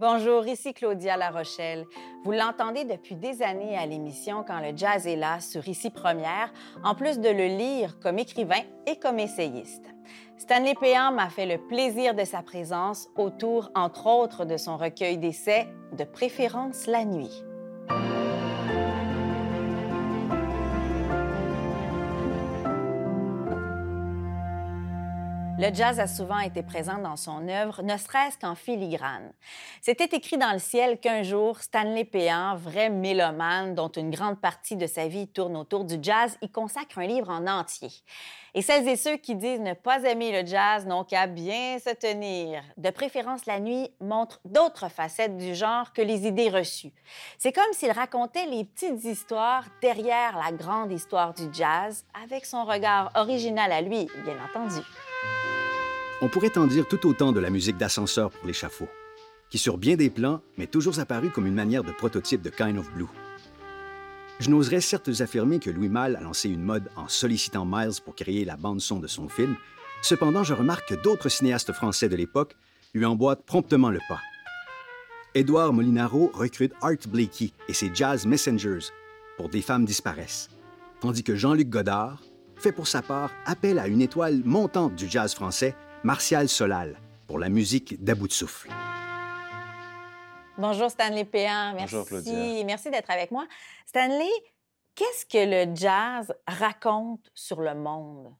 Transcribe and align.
Bonjour, 0.00 0.46
ici 0.46 0.74
Claudia 0.74 1.16
La 1.16 1.30
Rochelle. 1.30 1.84
Vous 2.22 2.30
l'entendez 2.30 2.84
depuis 2.84 3.16
des 3.16 3.42
années 3.42 3.76
à 3.76 3.84
l'émission 3.84 4.44
Quand 4.46 4.60
le 4.60 4.76
jazz 4.76 5.08
est 5.08 5.16
là 5.16 5.40
sur 5.40 5.66
Ici 5.66 5.90
Première, 5.90 6.52
en 6.84 6.94
plus 6.94 7.18
de 7.18 7.28
le 7.28 7.46
lire 7.46 7.98
comme 7.98 8.20
écrivain 8.20 8.62
et 8.86 8.96
comme 9.00 9.18
essayiste. 9.18 9.86
Stanley 10.36 10.76
Péan 10.80 11.10
m'a 11.10 11.30
fait 11.30 11.46
le 11.46 11.58
plaisir 11.66 12.14
de 12.14 12.24
sa 12.24 12.42
présence 12.42 13.08
autour, 13.16 13.72
entre 13.74 14.06
autres, 14.06 14.44
de 14.44 14.56
son 14.56 14.76
recueil 14.76 15.18
d'essais, 15.18 15.66
de 15.90 16.04
préférence 16.04 16.86
la 16.86 17.04
nuit. 17.04 17.42
Le 25.60 25.74
jazz 25.74 25.98
a 25.98 26.06
souvent 26.06 26.38
été 26.38 26.62
présent 26.62 26.98
dans 26.98 27.16
son 27.16 27.48
œuvre, 27.48 27.82
ne 27.82 27.96
serait-ce 27.96 28.38
qu'en 28.38 28.54
filigrane. 28.54 29.32
C'était 29.82 30.16
écrit 30.16 30.38
dans 30.38 30.52
le 30.52 30.60
ciel 30.60 31.00
qu'un 31.00 31.24
jour, 31.24 31.58
Stanley 31.58 32.04
Péan, 32.04 32.54
vrai 32.54 32.90
mélomane 32.90 33.74
dont 33.74 33.88
une 33.88 34.10
grande 34.10 34.40
partie 34.40 34.76
de 34.76 34.86
sa 34.86 35.08
vie 35.08 35.26
tourne 35.26 35.56
autour 35.56 35.84
du 35.84 35.96
jazz, 36.00 36.38
y 36.42 36.48
consacre 36.48 36.98
un 36.98 37.08
livre 37.08 37.30
en 37.30 37.48
entier. 37.48 37.90
Et 38.54 38.62
celles 38.62 38.86
et 38.86 38.94
ceux 38.94 39.16
qui 39.16 39.34
disent 39.34 39.58
ne 39.58 39.74
pas 39.74 40.04
aimer 40.04 40.30
le 40.30 40.46
jazz 40.46 40.86
n'ont 40.86 41.02
qu'à 41.02 41.26
bien 41.26 41.80
se 41.80 41.92
tenir. 41.92 42.62
De 42.76 42.90
préférence, 42.90 43.44
la 43.46 43.58
nuit 43.58 43.90
montre 44.00 44.38
d'autres 44.44 44.88
facettes 44.88 45.36
du 45.38 45.56
genre 45.56 45.92
que 45.92 46.02
les 46.02 46.28
idées 46.28 46.50
reçues. 46.50 46.92
C'est 47.36 47.52
comme 47.52 47.72
s'il 47.72 47.90
racontait 47.90 48.46
les 48.46 48.64
petites 48.64 49.04
histoires 49.04 49.64
derrière 49.82 50.38
la 50.38 50.52
grande 50.52 50.92
histoire 50.92 51.34
du 51.34 51.52
jazz, 51.52 52.04
avec 52.24 52.46
son 52.46 52.64
regard 52.64 53.10
original 53.16 53.72
à 53.72 53.80
lui, 53.80 54.06
bien 54.24 54.36
entendu. 54.48 54.84
On 56.20 56.28
pourrait 56.28 56.58
en 56.58 56.66
dire 56.66 56.88
tout 56.88 57.06
autant 57.06 57.30
de 57.30 57.38
la 57.38 57.48
musique 57.48 57.76
d'ascenseur 57.76 58.30
pour 58.30 58.44
l'échafaud, 58.44 58.88
qui 59.50 59.58
sur 59.58 59.78
bien 59.78 59.94
des 59.94 60.10
plans 60.10 60.40
m'est 60.56 60.66
toujours 60.66 60.98
apparue 60.98 61.30
comme 61.30 61.46
une 61.46 61.54
manière 61.54 61.84
de 61.84 61.92
prototype 61.92 62.42
de 62.42 62.50
Kind 62.50 62.76
of 62.76 62.92
Blue. 62.92 63.06
Je 64.40 64.50
n'oserais 64.50 64.80
certes 64.80 65.20
affirmer 65.20 65.60
que 65.60 65.70
Louis 65.70 65.88
Malle 65.88 66.16
a 66.16 66.20
lancé 66.20 66.48
une 66.48 66.62
mode 66.62 66.90
en 66.96 67.06
sollicitant 67.06 67.64
Miles 67.64 68.00
pour 68.04 68.16
créer 68.16 68.44
la 68.44 68.56
bande-son 68.56 68.98
de 68.98 69.06
son 69.06 69.28
film, 69.28 69.54
cependant 70.02 70.42
je 70.42 70.54
remarque 70.54 70.88
que 70.88 70.96
d'autres 70.96 71.28
cinéastes 71.28 71.72
français 71.72 72.08
de 72.08 72.16
l'époque 72.16 72.56
lui 72.94 73.04
emboîtent 73.04 73.44
promptement 73.44 73.90
le 73.90 74.00
pas. 74.08 74.20
Édouard 75.36 75.72
Molinaro 75.72 76.32
recrute 76.34 76.72
Art 76.82 77.06
Blakey 77.08 77.52
et 77.68 77.72
ses 77.74 77.92
Jazz 77.94 78.26
Messengers 78.26 78.90
pour 79.36 79.48
Des 79.48 79.62
femmes 79.62 79.84
disparaissent, 79.84 80.48
tandis 81.00 81.22
que 81.22 81.36
Jean-Luc 81.36 81.68
Godard 81.68 82.20
fait 82.56 82.72
pour 82.72 82.88
sa 82.88 83.02
part 83.02 83.30
appel 83.46 83.78
à 83.78 83.86
une 83.86 84.02
étoile 84.02 84.42
montante 84.44 84.96
du 84.96 85.08
jazz 85.08 85.32
français 85.32 85.76
Martial 86.04 86.48
Solal 86.48 86.96
pour 87.26 87.38
la 87.38 87.48
musique 87.48 88.02
d'À 88.02 88.14
bout 88.14 88.28
de 88.28 88.32
souffle. 88.32 88.70
Bonjour 90.56 90.90
Stanley 90.90 91.24
Péan, 91.24 91.74
merci. 91.74 91.94
Bonjour 91.94 92.06
Claudia. 92.06 92.64
Merci 92.64 92.90
d'être 92.90 93.10
avec 93.10 93.30
moi. 93.30 93.46
Stanley, 93.84 94.30
qu'est-ce 94.94 95.26
que 95.26 95.66
le 95.66 95.74
jazz 95.74 96.32
raconte 96.46 97.30
sur 97.34 97.60
le 97.60 97.74
monde? 97.74 98.32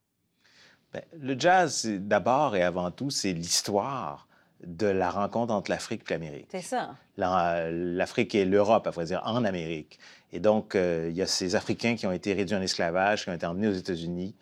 Ben, 0.93 1.03
le 1.19 1.39
jazz, 1.39 1.87
d'abord 1.87 2.55
et 2.55 2.63
avant 2.63 2.91
tout, 2.91 3.11
c'est 3.11 3.33
l'histoire 3.33 4.29
de 4.65 4.87
la 4.87 5.11
rencontre 5.11 5.53
entre 5.53 5.71
l'Afrique 5.71 6.03
et 6.09 6.15
l'Amérique. 6.15 6.49
C'est 6.51 6.63
ça. 6.63 6.95
L'Afrique 7.17 8.35
et 8.35 8.45
l'Europe, 8.45 8.87
à 8.87 8.91
vrai 8.91 9.05
dire, 9.05 9.21
en 9.25 9.45
Amérique. 9.45 9.99
Et 10.33 10.41
donc, 10.41 10.75
euh, 10.75 11.09
il 11.11 11.17
y 11.17 11.23
a 11.23 11.27
ces 11.27 11.55
Africains 11.55 11.97
qui 11.97 12.07
ont 12.07 12.13
été 12.13 12.33
réduits 12.33 12.57
en 12.57 12.63
esclavage, 12.63 13.25
qui 13.25 13.31
ont 13.31 13.35
été 13.35 13.47
emmenés 13.47 13.69
aux 13.69 13.73
États-Unis, 13.73 14.35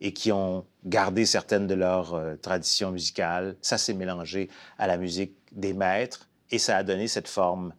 et 0.00 0.12
qui 0.12 0.32
ont 0.32 0.64
gardé 0.84 1.24
certaines 1.26 1.66
de 1.66 1.74
leurs 1.74 2.14
euh, 2.14 2.36
traditions 2.36 2.90
musicales. 2.90 3.56
Ça 3.62 3.78
s'est 3.78 3.94
mélangé 3.94 4.48
à 4.78 4.86
la 4.86 4.96
musique 4.96 5.34
des 5.52 5.72
maîtres 5.72 6.28
et 6.50 6.58
ça 6.58 6.76
a 6.76 6.82
donné 6.82 7.08
cette 7.08 7.28
forme 7.28 7.72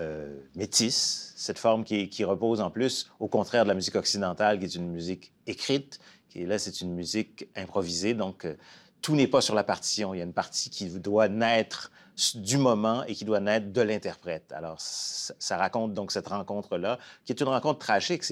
euh, 0.00 0.34
métisse, 0.54 1.34
cette 1.36 1.58
forme 1.58 1.84
qui, 1.84 2.24
repose 2.24 2.60
en 2.60 2.70
plus, 2.70 3.10
au 3.20 3.28
contraire 3.28 3.64
de 3.64 3.68
la 3.68 3.74
musique 3.74 3.94
occidentale, 3.94 4.58
qui 4.58 4.64
est 4.64 4.74
une 4.74 4.90
musique 4.90 5.32
écrite, 5.46 6.00
qui 6.30 6.46
là, 6.46 6.58
c'est 6.58 6.80
une 6.80 6.94
musique 6.94 7.48
improvisée. 7.54 8.14
Donc, 8.14 8.46
euh, 8.46 8.54
tout 9.02 9.14
n'est 9.16 9.26
pas 9.26 9.40
sur 9.40 9.54
la 9.54 9.64
partition. 9.64 10.14
Il 10.14 10.18
y 10.18 10.20
a 10.20 10.24
une 10.24 10.32
partie 10.32 10.70
qui 10.70 10.88
doit 10.88 11.28
naître 11.28 11.90
du 12.34 12.56
moment 12.56 13.04
et 13.04 13.14
qui 13.14 13.24
doit 13.24 13.40
naître 13.40 13.72
de 13.72 13.80
l'interprète. 13.82 14.52
Alors, 14.52 14.76
ça, 14.78 15.56
raconte 15.56 15.92
donc 15.92 16.12
cette 16.12 16.28
rencontre-là, 16.28 16.98
qui 17.24 17.32
est 17.32 17.40
une 17.40 17.48
rencontre 17.48 17.80
tragique. 17.80 18.24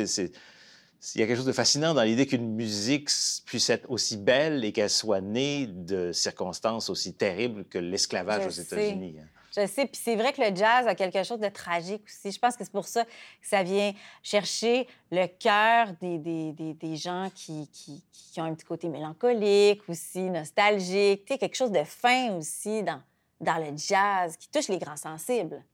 Il 1.15 1.21
y 1.21 1.25
a 1.25 1.27
quelque 1.27 1.37
chose 1.37 1.47
de 1.47 1.53
fascinant 1.53 1.95
dans 1.95 2.03
l'idée 2.03 2.27
qu'une 2.27 2.55
musique 2.55 3.09
puisse 3.47 3.71
être 3.71 3.91
aussi 3.91 4.17
belle 4.17 4.65
et 4.65 4.73
qu'elle 4.73 4.91
soit 4.91 5.21
née 5.21 5.67
de 5.67 6.13
circonstances 6.13 6.91
aussi 6.91 7.15
terribles 7.15 7.65
que 7.65 7.79
l'esclavage 7.79 8.47
aux 8.47 8.51
États-Unis. 8.51 9.17
Hein. 9.21 9.27
Je 9.57 9.67
sais, 9.67 9.87
puis 9.87 10.01
c'est 10.01 10.15
vrai 10.15 10.33
que 10.33 10.41
le 10.41 10.55
jazz 10.55 10.87
a 10.87 10.95
quelque 10.95 11.25
chose 11.25 11.41
de 11.41 11.49
tragique 11.49 12.05
aussi. 12.07 12.31
Je 12.31 12.39
pense 12.39 12.57
que 12.57 12.63
c'est 12.63 12.73
pour 12.73 12.87
ça 12.87 13.05
que 13.05 13.11
ça 13.43 13.65
vient 13.65 13.93
chercher 14.23 14.87
le 15.11 15.27
cœur 15.27 15.89
des, 16.01 16.19
des, 16.19 16.53
des, 16.53 16.75
des 16.75 16.97
gens 16.97 17.29
qui, 17.35 17.69
qui, 17.73 18.05
qui, 18.13 18.41
ont 18.41 18.45
un 18.45 18.55
petit 18.55 18.67
côté 18.67 18.89
mélancolique 18.89 19.83
aussi, 19.89 20.31
nostalgique. 20.31 21.25
Tu 21.25 21.33
sais, 21.33 21.39
quelque 21.39 21.57
chose 21.57 21.73
de 21.73 21.83
fin 21.83 22.37
aussi 22.37 22.85
dans, 22.85 23.03
dans 23.41 23.57
le 23.57 23.77
jazz 23.77 24.37
qui 24.37 24.49
touche 24.49 24.69
les 24.69 24.79
grands 24.79 24.97
sensibles. 24.97 25.65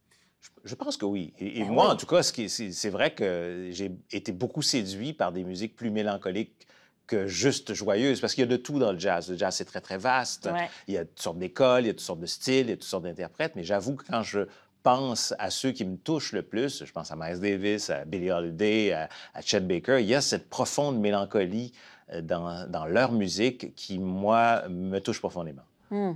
Je 0.64 0.74
pense 0.74 0.96
que 0.96 1.04
oui. 1.04 1.32
Et, 1.38 1.60
ben 1.60 1.70
moi, 1.70 1.88
en 1.90 1.96
tout 1.96 2.06
cas, 2.06 2.22
c'est 2.22 2.90
vrai 2.90 3.14
que 3.14 3.68
j'ai 3.70 3.92
été 4.10 4.32
beaucoup 4.32 4.62
séduit 4.62 5.12
par 5.12 5.32
des 5.32 5.44
musiques 5.44 5.76
plus 5.76 5.90
mélancoliques 5.90 6.66
que 7.06 7.26
juste 7.26 7.72
joyeuses, 7.72 8.20
parce 8.20 8.34
qu'il 8.34 8.42
y 8.42 8.46
a 8.46 8.50
de 8.50 8.56
tout 8.56 8.78
dans 8.78 8.92
le 8.92 8.98
jazz. 8.98 9.30
Le 9.30 9.36
jazz, 9.36 9.54
c'est 9.54 9.64
très, 9.64 9.80
très 9.80 9.98
vaste. 9.98 10.48
Il 10.88 10.94
y 10.94 10.98
a 10.98 11.04
toutes 11.04 11.22
sortes 11.22 11.38
d'écoles, 11.38 11.84
il 11.84 11.86
y 11.86 11.90
a 11.90 11.92
toutes 11.92 12.00
sortes 12.00 12.20
de 12.20 12.26
styles, 12.26 12.66
il 12.66 12.70
y 12.70 12.72
a 12.72 12.76
toutes 12.76 12.84
sortes 12.84 13.04
d'interprètes, 13.04 13.52
mais 13.54 13.62
j'avoue 13.62 13.94
que 13.94 14.04
quand 14.04 14.22
je 14.22 14.40
pense 14.82 15.34
à 15.38 15.50
ceux 15.50 15.72
qui 15.72 15.84
me 15.84 15.96
touchent 15.96 16.32
le 16.32 16.42
plus, 16.42 16.84
je 16.84 16.92
pense 16.92 17.10
à 17.10 17.16
Miles 17.16 17.40
Davis, 17.40 17.90
à 17.90 18.04
Billie 18.04 18.30
Holiday, 18.30 18.92
à, 18.92 19.08
Chet 19.40 19.60
Baker, 19.60 19.98
il 20.00 20.06
y 20.06 20.14
a 20.14 20.20
cette 20.20 20.48
profonde 20.48 21.00
mélancolie 21.00 21.72
euh, 22.12 22.20
dans, 22.20 22.68
dans 22.68 22.86
leur 22.86 23.12
musique 23.12 23.74
qui, 23.74 23.98
moi, 23.98 24.68
me 24.68 25.00
touche 25.00 25.18
profondément. 25.18 25.64
Hmm. 25.90 26.12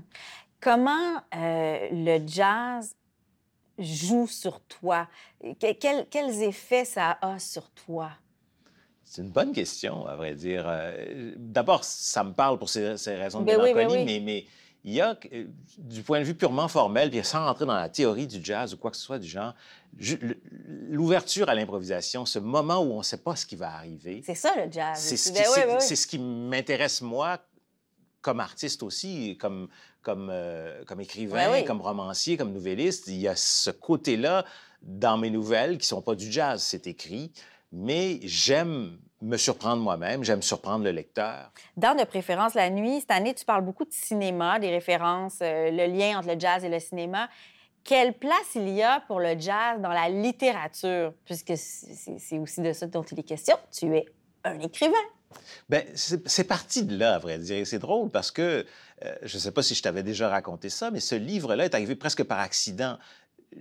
Comment 0.61 1.17
euh, 1.35 1.89
le 1.91 2.21
jazz 2.27 2.95
joue 3.81 4.27
sur 4.27 4.61
toi? 4.61 5.09
quels 5.59 6.43
effets 6.43 6.85
ça 6.85 7.19
a 7.21 7.39
sur 7.39 7.71
toi? 7.71 8.11
C'est 9.11 9.23
une 9.23 9.31
bonne 9.31 9.53
question, 9.53 10.07
à 10.07 10.15
vrai 10.15 10.35
dire. 10.35 10.65
Euh, 10.69 11.35
d'abord, 11.37 11.83
ça 11.83 12.23
me 12.23 12.33
parle 12.33 12.59
pour 12.59 12.69
ces, 12.69 12.95
raisons 13.07 13.41
de 13.41 13.45
ben 13.45 13.61
mélancolie, 13.61 13.97
ben 13.97 14.05
mais, 14.05 14.21
mais, 14.21 14.47
il 14.85 14.95
y 14.95 15.01
a, 15.01 15.19
euh, 15.33 15.47
du 15.79 16.03
point 16.03 16.21
de 16.21 16.25
vue 16.25 16.35
purement 16.35 16.69
formel, 16.69 17.11
puis 17.11 17.25
sans 17.25 17.45
rentrer 17.45 17.67
dans 17.67 17.75
la 17.75 17.89
théorie 17.89 18.29
du 18.29 18.39
jazz 18.43 18.73
ou 18.73 18.77
quoi 18.77 18.93
que 18.93 18.97
ce 18.97 19.03
soit 19.03 19.19
du 19.19 19.29
genre, 19.29 19.55
l'ouverture 20.89 21.49
à 21.49 21.57
l'improvisation, 21.57 22.25
ce 22.25 22.39
moment 22.39 22.79
où 22.79 22.93
on 22.93 22.99
ne 22.99 23.03
sait 23.03 23.19
pas 23.19 23.35
ce 23.35 23.45
qui 23.45 23.57
va 23.57 23.75
arriver. 23.75 24.23
C'est 24.25 24.37
ça 24.37 24.55
le 24.57 24.71
jazz. 24.71 24.97
C'est 24.97 25.17
ce, 25.17 25.33
ben 25.33 25.81
ce, 25.81 26.07
qui 26.07 26.19
m'intéresse 26.19 27.03
moi 27.03 27.39
comme 28.23 28.41
artiste 28.41 28.83
aussi, 28.83 29.37
comme, 29.39 29.69
comme, 30.03 30.29
euh, 30.31 30.85
comme 30.85 31.01
écrivain, 31.01 31.63
comme 31.65 31.81
romancier, 31.81 32.37
comme 32.37 32.53
nouvelliste, 32.53 33.07
il 33.09 33.21
y 33.21 33.29
a 33.29 33.37
ce 33.37 33.71
côté-là 33.71 34.45
dans 34.83 35.19
mes 35.19 35.31
nouvelles 35.31 35.79
qui 35.79 35.87
sont 35.87 36.03
pas 36.03 36.15
du 36.15 36.31
jazz, 36.31 36.63
c'est 36.63 36.87
écrit, 36.87 37.33
mais 37.73 38.21
j'aime 38.23 38.99
me 39.23 39.37
surprendre 39.37 39.83
moi-même, 39.83 40.25
j'aime 40.25 40.43
surprendre 40.43 40.85
le 40.85 40.93
lecteur. 40.93 41.53
Dans 41.77 41.97
De 41.97 42.05
préférence 42.05 42.55
la 42.55 42.71
nuit, 42.71 43.01
cette 43.01 43.11
année, 43.11 43.35
tu 43.35 43.45
parles 43.45 43.65
beaucoup 43.65 43.85
de 43.85 43.93
cinéma, 43.93 44.59
des 44.59 44.71
références, 44.71 45.39
euh, 45.43 45.71
le 45.71 45.87
lien 45.87 46.19
entre 46.19 46.29
le 46.29 46.41
jazz 46.41 46.65
et 46.65 46.69
le 46.69 46.81
cinéma. 46.81 47.29
Quelle 47.85 48.15
place 48.15 48.55
il 48.55 48.69
y 48.71 48.83
a 48.83 49.01
pour 49.01 49.21
le 49.21 49.39
jazz 49.39 49.81
dans 49.81 49.93
la 49.93 50.09
littérature, 50.09 51.13
puisque 51.25 51.53
c'est 51.57 52.39
aussi 52.39 52.61
de 52.61 52.73
ça 52.73 52.87
dont 52.87 53.03
il 53.03 53.19
est 53.19 53.25
question. 53.25 53.57
Tu 53.73 53.95
es 53.95 54.07
un 54.45 54.59
écrivain. 54.61 54.95
Bien, 55.69 55.83
c'est 55.95 56.45
parti 56.45 56.85
de 56.85 56.97
là, 56.97 57.15
à 57.15 57.19
vrai 57.19 57.39
dire. 57.39 57.67
C'est 57.67 57.79
drôle 57.79 58.11
parce 58.11 58.31
que, 58.31 58.67
euh, 59.05 59.15
je 59.23 59.37
ne 59.37 59.41
sais 59.41 59.53
pas 59.53 59.63
si 59.63 59.75
je 59.75 59.83
t'avais 59.83 60.03
déjà 60.03 60.29
raconté 60.29 60.69
ça, 60.69 60.91
mais 60.91 61.01
ce 61.01 61.15
livre-là 61.15 61.67
est 61.67 61.75
arrivé 61.75 61.95
presque 61.95 62.25
par 62.25 62.41
accident. 62.41 62.99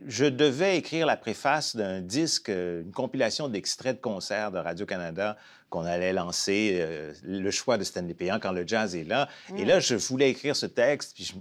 Je 0.07 0.25
devais 0.25 0.77
écrire 0.77 1.05
la 1.05 1.17
préface 1.17 1.75
d'un 1.75 2.01
disque, 2.01 2.49
euh, 2.49 2.81
une 2.81 2.91
compilation 2.91 3.47
d'extraits 3.47 3.97
de 3.97 4.01
concerts 4.01 4.51
de 4.51 4.57
Radio-Canada 4.57 5.37
qu'on 5.69 5.85
allait 5.85 6.13
lancer, 6.13 6.77
euh, 6.79 7.13
le 7.23 7.51
choix 7.51 7.77
de 7.77 7.83
Stanley 7.83 8.15
Péan 8.15 8.39
quand 8.39 8.51
le 8.51 8.67
jazz 8.67 8.95
est 8.95 9.03
là. 9.03 9.29
Et 9.55 9.65
là, 9.65 9.79
je 9.79 9.95
voulais 9.95 10.31
écrire 10.31 10.55
ce 10.55 10.65
texte, 10.65 11.13
puis 11.13 11.23
je, 11.23 11.33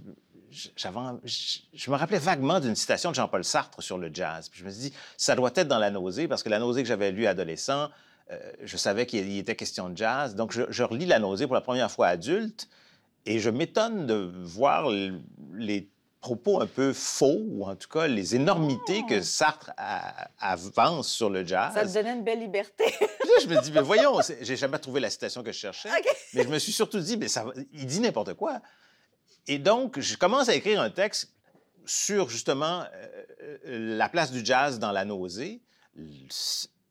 je, 1.73 1.91
me 1.91 1.95
rappelais 1.95 2.19
vaguement 2.19 2.59
d'une 2.59 2.75
citation 2.75 3.09
de 3.09 3.15
Jean-Paul 3.15 3.43
Sartre 3.43 3.81
sur 3.81 3.97
le 3.97 4.11
jazz. 4.13 4.49
Puis 4.49 4.59
je 4.59 4.65
me 4.65 4.69
suis 4.69 4.89
dit, 4.89 4.93
ça 5.17 5.35
doit 5.35 5.51
être 5.55 5.67
dans 5.67 5.79
La 5.79 5.89
nausée, 5.89 6.27
parce 6.27 6.43
que 6.43 6.49
La 6.49 6.59
nausée 6.59 6.83
que 6.83 6.87
j'avais 6.87 7.11
lue 7.11 7.25
adolescent, 7.25 7.89
euh, 8.31 8.51
je 8.61 8.77
savais 8.77 9.05
qu'il 9.05 9.37
était 9.37 9.55
question 9.55 9.89
de 9.89 9.97
jazz. 9.97 10.35
Donc, 10.35 10.51
je, 10.51 10.83
relis 10.83 11.05
La 11.05 11.19
nausée 11.19 11.47
pour 11.47 11.55
la 11.55 11.61
première 11.61 11.91
fois 11.91 12.07
adulte 12.07 12.69
et 13.25 13.39
je 13.39 13.49
m'étonne 13.49 14.05
de 14.05 14.31
voir 14.43 14.89
les 14.89 15.89
propos 16.21 16.61
un 16.61 16.67
peu 16.67 16.91
faux, 16.91 17.39
ou 17.47 17.65
en 17.65 17.75
tout 17.75 17.87
cas 17.87 18.07
les 18.07 18.35
énormités 18.35 19.03
que 19.07 19.19
oh! 19.19 19.23
Sartre 19.23 19.71
avance 20.37 21.07
sur 21.09 21.29
le 21.29 21.45
jazz. 21.45 21.73
Ça 21.73 21.85
te 21.85 21.93
donnait 21.93 22.13
une 22.13 22.23
belle 22.23 22.39
liberté. 22.39 22.83
là, 23.01 23.33
je 23.41 23.47
me 23.47 23.61
dis, 23.61 23.71
mais 23.71 23.81
voyons, 23.81 24.19
j'ai 24.41 24.57
jamais 24.57 24.79
trouvé 24.79 24.99
la 24.99 25.09
citation 25.09 25.43
que 25.43 25.51
je 25.51 25.57
cherchais. 25.57 25.89
Mais 26.33 26.43
je 26.43 26.49
me 26.49 26.59
suis 26.59 26.73
surtout 26.73 26.99
dit, 26.99 27.17
mais 27.17 27.29
ça, 27.29 27.45
il 27.73 27.85
dit 27.85 27.99
n'importe 27.99 28.33
quoi. 28.33 28.61
Et 29.47 29.57
donc, 29.57 29.99
je 29.99 30.17
commence 30.17 30.49
à 30.49 30.55
écrire 30.55 30.81
un 30.81 30.89
texte 30.89 31.33
sur 31.85 32.29
justement 32.29 32.83
la 33.63 34.09
place 34.09 34.31
du 34.31 34.45
jazz 34.45 34.77
dans 34.77 34.91
la 34.91 35.05
nausée 35.05 35.61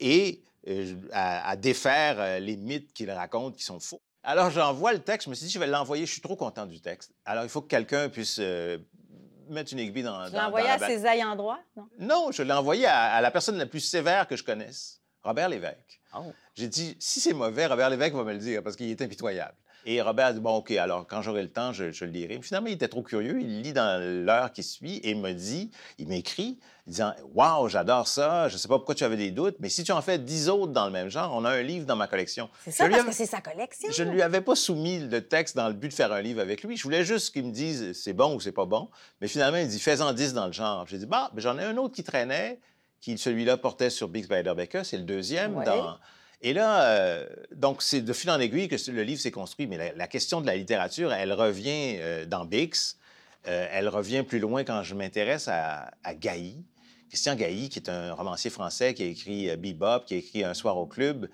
et 0.01 0.43
à, 1.13 1.57
défaire 1.57 2.41
les 2.41 2.57
mythes 2.57 2.93
qu'il 2.93 3.11
raconte 3.11 3.57
qui 3.57 3.65
sont 3.65 3.81
faux. 3.81 4.01
Alors 4.23 4.51
j'envoie 4.51 4.93
le 4.93 4.99
texte, 4.99 5.27
je 5.27 5.31
me 5.31 5.35
suis 5.35 5.47
dit, 5.47 5.53
je 5.53 5.59
vais 5.59 5.67
l'envoyer, 5.67 6.05
je 6.05 6.13
suis 6.13 6.21
trop 6.21 6.37
content 6.37 6.67
du 6.67 6.81
texte. 6.81 7.13
Alors 7.25 7.45
il 7.45 7.49
faut 7.49 7.63
que 7.63 7.69
quelqu'un 7.69 8.09
puisse 8.09 8.41
mettre 9.51 9.73
une 9.73 9.79
aiguille 9.79 10.03
dans. 10.03 10.27
Tu 10.27 10.33
l'as 10.33 10.49
envoyé 10.49 10.69
à 10.69 10.79
ses 10.79 11.07
ayants 11.07 11.37
droit? 11.37 11.59
Non? 11.77 11.89
non, 11.99 12.33
je 12.33 12.43
l'ai 12.43 12.53
envoyé 12.53 12.87
à, 12.87 13.21
la 13.21 13.31
personne 13.31 13.57
la 13.57 13.67
plus 13.67 13.81
sévère 13.81 14.27
que 14.27 14.37
je 14.37 14.45
connaisse, 14.45 15.01
Robert 15.23 15.49
Lévesque. 15.49 16.01
Oh. 16.15 16.33
J'ai 16.55 16.69
dit, 16.69 16.97
si 16.99 17.21
c'est 17.21 17.35
mauvais, 17.35 17.67
Robert 17.67 17.91
Lévesque 17.91 18.15
va 18.15 18.25
me 18.25 18.33
le 18.33 18.39
dire 18.39 18.63
parce 18.63 18.77
qu'il 18.77 18.91
est 18.91 19.03
impitoyable. 19.03 19.55
Et 19.87 20.03
Robert 20.03 20.27
a 20.27 20.33
dit, 20.33 20.41
bon, 20.41 20.57
OK, 20.57 20.71
alors 20.73 21.07
quand 21.07 21.23
j'aurai 21.23 21.43
le 21.43 21.51
temps, 21.51 21.73
je, 21.73 21.85
le 21.85 22.11
lirai. 22.11 22.41
Finalement, 22.43 22.69
il 22.69 22.75
était 22.75 22.89
trop 22.89 23.03
curieux. 23.03 23.41
Il 23.41 23.63
lit 23.63 23.73
dans 23.73 24.01
l'heure 24.25 24.53
qui 24.53 24.63
suit 24.63 25.01
et 25.03 25.15
me 25.15 25.33
dit, 25.33 25.71
il 25.99 26.09
m'écrit, 26.09 26.59
disant, 26.87 27.13
Waouh, 27.35 27.69
j'adore 27.69 28.09
ça. 28.09 28.49
Je 28.49 28.55
ne 28.55 28.59
sais 28.59 28.69
pas 28.69 28.77
pourquoi 28.77 28.95
tu 28.95 29.05
avais 29.05 29.17
des 29.17 29.31
doutes, 29.31 29.57
mais 29.61 29.69
si 29.69 29.85
tu 29.85 29.93
en 29.93 30.03
fais 30.03 30.19
dix 30.19 30.49
autres 30.49 30.73
dans 30.73 30.87
le 30.87 30.91
même 30.91 31.09
genre, 31.09 31.33
on 31.35 31.45
a 31.45 31.51
un 31.51 31.63
livre 31.63 31.87
dans 31.87 31.97
ma 31.97 32.07
collection. 32.07 32.51
C'est 32.65 32.71
ça, 32.71 32.89
parce 32.89 33.05
que 33.05 33.13
c'est 33.13 33.27
sa 33.27 33.41
collection. 33.41 33.91
Je 33.91 34.03
ne 34.03 34.11
lui 34.11 34.23
avais 34.23 34.41
pas 34.41 34.57
soumis 34.57 34.99
le 35.01 35.27
texte 35.27 35.57
dans 35.57 35.69
le 35.69 35.75
but 35.75 35.89
de 35.89 35.95
faire 35.95 36.13
un 36.13 36.21
livre 36.21 36.41
avec 36.41 36.63
lui. 36.65 36.77
Je 36.77 36.83
voulais 36.83 37.05
juste 37.05 37.33
qu'il 37.33 37.45
me 37.45 37.53
dise 37.53 37.93
c'est 37.93 38.13
bon 38.13 38.35
ou 38.35 38.41
c'est 38.41 38.53
pas 38.53 38.67
bon. 38.67 38.89
Mais 39.21 39.29
finalement, 39.29 39.59
il 39.59 39.69
dit, 39.69 39.81
fais-en 39.81 40.13
dix 40.13 40.35
dans 40.35 40.47
le 40.47 40.53
genre. 40.53 40.87
J'ai 40.87 40.99
dit, 40.99 41.07
bah, 41.07 41.31
j'en 41.37 41.59
ai 41.59 41.65
un 41.65 41.77
autre 41.77 41.95
qui 41.95 42.03
traînait, 42.03 42.61
qui 43.01 43.17
celui-là 43.17 43.57
portait 43.57 43.91
sur 43.91 44.09
Big 44.09 44.25
Spider 44.25 44.55
Becker. 44.57 44.83
C'est 44.85 44.99
le 44.99 45.05
deuxième 45.05 45.63
dans 45.65 45.99
et 46.41 46.53
là, 46.53 46.85
euh, 46.85 47.27
donc, 47.55 47.83
c'est 47.83 48.01
de 48.01 48.13
fil 48.13 48.31
en 48.31 48.39
aiguille 48.39 48.69
que 48.69 48.91
le 48.91 49.03
livre 49.03 49.21
s'est 49.21 49.33
construit. 49.33 49.67
Mais 49.67 49.93
la, 49.95 50.07
question 50.07 50.41
de 50.41 50.47
la 50.47 50.57
littérature, 50.57 51.13
elle 51.13 51.33
revient 51.33 51.97
euh, 51.99 52.27
dans 52.27 52.45
Bix. 52.45 52.97
Euh, 53.47 53.67
elle 53.73 53.89
revient 53.89 54.23
plus 54.23 54.39
loin 54.39 54.63
quand 54.63 54.83
je 54.83 54.95
m'intéresse 54.95 55.49
à, 55.49 55.91
à. 56.05 56.15
Christian 57.09 57.37
Gailly, 57.37 57.71
qui 57.71 57.79
est 57.79 57.89
un 57.89 58.13
romancier 58.13 58.51
français 58.51 58.93
qui 58.93 59.03
a 59.03 59.07
écrit 59.07 59.57
Bebop, 59.57 60.05
qui 60.05 60.15
a 60.15 60.17
écrit 60.19 60.45
Un 60.45 60.55
soir 60.55 60.77
au 60.77 60.87
club, 60.87 61.29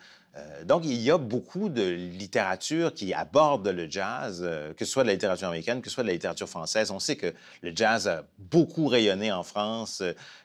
donc, 0.65 0.85
il 0.85 1.01
y 1.01 1.13
a 1.13 1.17
beaucoup 1.17 1.69
de 1.69 1.83
littérature 1.83 2.93
qui 2.93 3.15
aborde 3.15 3.69
le 3.69 3.89
jazz, 3.89 4.41
que 4.77 4.85
ce 4.85 4.91
soit 4.91 5.05
de 5.05 5.07
la 5.07 5.13
littérature 5.13 5.47
américaine, 5.47 5.81
que 5.81 5.89
ce 5.89 5.95
soit 5.95 6.03
de 6.03 6.09
la 6.09 6.15
littérature 6.15 6.49
française. 6.49 6.91
On 6.91 6.99
sait 6.99 7.15
que 7.15 7.33
le 7.63 7.71
jazz 7.73 8.09
a 8.09 8.25
beaucoup 8.39 8.89
rayonné 8.89 9.31
en 9.31 9.45
France, 9.45 10.03